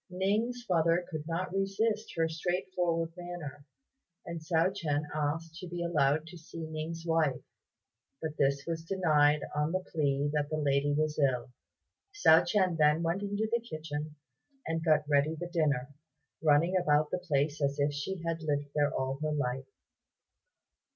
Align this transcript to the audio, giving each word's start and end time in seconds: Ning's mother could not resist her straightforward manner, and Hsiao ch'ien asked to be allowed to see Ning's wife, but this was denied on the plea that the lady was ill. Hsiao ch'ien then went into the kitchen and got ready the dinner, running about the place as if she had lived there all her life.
Ning's 0.09 0.65
mother 0.67 1.05
could 1.11 1.27
not 1.27 1.53
resist 1.53 2.15
her 2.17 2.27
straightforward 2.27 3.13
manner, 3.15 3.67
and 4.25 4.39
Hsiao 4.39 4.73
ch'ien 4.75 5.03
asked 5.13 5.57
to 5.59 5.67
be 5.67 5.83
allowed 5.83 6.25
to 6.25 6.39
see 6.39 6.65
Ning's 6.65 7.03
wife, 7.05 7.39
but 8.19 8.35
this 8.35 8.63
was 8.65 8.83
denied 8.83 9.41
on 9.55 9.71
the 9.73 9.83
plea 9.91 10.27
that 10.33 10.49
the 10.49 10.57
lady 10.57 10.91
was 10.91 11.19
ill. 11.19 11.51
Hsiao 12.15 12.43
ch'ien 12.47 12.77
then 12.77 13.03
went 13.03 13.21
into 13.21 13.47
the 13.51 13.61
kitchen 13.61 14.15
and 14.65 14.83
got 14.83 15.07
ready 15.07 15.35
the 15.39 15.45
dinner, 15.53 15.93
running 16.41 16.75
about 16.75 17.11
the 17.11 17.19
place 17.19 17.61
as 17.61 17.77
if 17.79 17.93
she 17.93 18.23
had 18.25 18.41
lived 18.41 18.71
there 18.73 18.91
all 18.91 19.19
her 19.21 19.31
life. 19.31 19.67